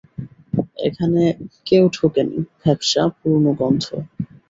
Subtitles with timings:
[0.87, 1.21] এখানে
[1.67, 3.85] কেউ ঢোকে নি, ভ্যাপসা, পুরোনো গন্ধ।